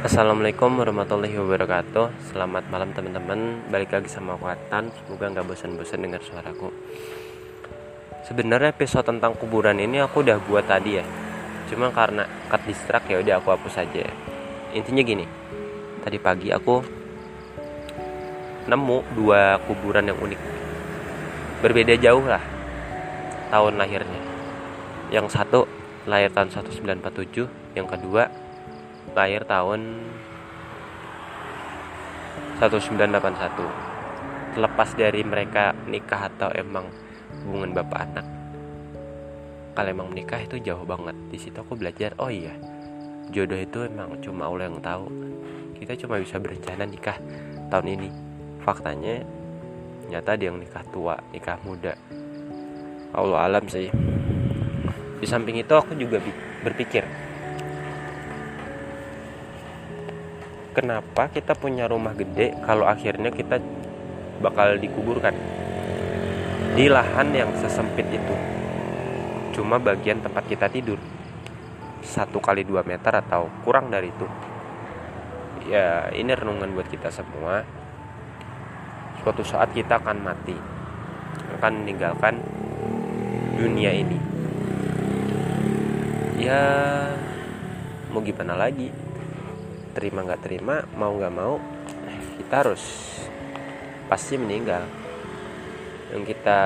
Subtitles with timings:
[0.00, 2.32] Assalamualaikum warahmatullahi wabarakatuh.
[2.32, 3.68] Selamat malam teman-teman.
[3.68, 6.72] Balik lagi sama aku Atan Semoga nggak bosan-bosan dengar suaraku.
[8.24, 11.04] Sebenarnya episode tentang kuburan ini aku udah buat tadi ya.
[11.68, 14.08] Cuma karena cut distract ya udah aku hapus aja
[14.72, 15.28] Intinya gini
[16.00, 16.80] Tadi pagi aku
[18.72, 20.40] Nemu dua kuburan yang unik.
[21.60, 22.40] Berbeda jauh lah
[23.52, 24.22] Tahun lahirnya.
[25.12, 25.68] Yang satu
[26.08, 28.48] lahir tahun 1947 Yang kedua
[29.14, 29.80] lahir tahun
[32.60, 36.90] 1981 terlepas dari mereka nikah atau emang
[37.46, 38.26] hubungan bapak anak.
[39.72, 41.14] Kalau emang menikah itu jauh banget.
[41.30, 42.52] Di situ aku belajar oh iya
[43.30, 45.06] jodoh itu emang cuma Allah yang tahu.
[45.78, 47.16] Kita cuma bisa berencana nikah
[47.70, 48.10] tahun ini.
[48.60, 49.24] Faktanya
[50.10, 51.94] nyata dia yang nikah tua nikah muda.
[53.14, 53.88] Allah alam sih.
[55.20, 56.18] Di samping itu aku juga
[56.66, 57.29] berpikir
[60.70, 63.58] kenapa kita punya rumah gede kalau akhirnya kita
[64.40, 65.34] bakal dikuburkan?
[66.74, 68.34] Di lahan yang sesempit itu.
[69.54, 70.96] Cuma bagian tempat kita tidur.
[72.00, 74.26] Satu kali dua meter atau kurang dari itu.
[75.68, 77.66] Ya ini renungan buat kita semua.
[79.20, 80.56] Suatu saat kita akan mati.
[81.58, 82.40] Akan meninggalkan
[83.58, 84.18] dunia ini.
[86.40, 86.62] Ya
[88.08, 89.09] mau gimana lagi
[90.00, 91.60] terima nggak terima mau nggak mau
[92.40, 92.82] kita harus
[94.10, 94.82] pasti meninggal.
[96.10, 96.60] Yang kita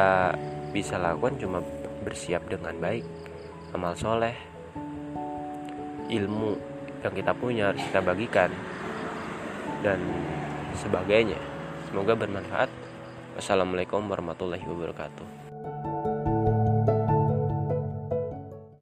[0.72, 1.60] bisa lakukan cuma
[2.00, 3.04] bersiap dengan baik
[3.76, 4.32] amal soleh
[6.08, 6.56] ilmu
[7.02, 8.48] yang kita punya harus kita bagikan
[9.84, 10.00] dan
[10.80, 11.36] sebagainya.
[11.92, 12.72] Semoga bermanfaat.
[13.36, 16.13] Wassalamualaikum warahmatullahi wabarakatuh